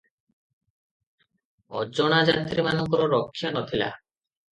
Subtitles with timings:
[1.81, 3.91] ଅଜଣା ଯାତ୍ରୀମାନଙ୍କର ରକ୍ଷା ନ ଥିଲା।